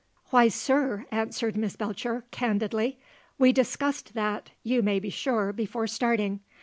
[0.31, 2.97] "Why, sir," answered Miss Belcher, candidly,
[3.37, 6.39] "we discussed that, you may be sure, before starting.